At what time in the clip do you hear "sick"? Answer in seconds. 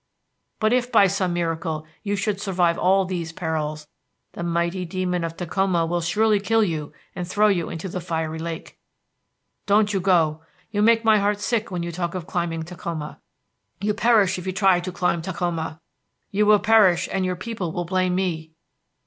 11.39-11.69